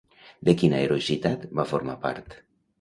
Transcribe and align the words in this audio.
De 0.49 0.55
quina 0.61 0.79
heroïcitat 0.85 1.47
va 1.61 1.69
formar 1.75 1.99
part? 2.09 2.37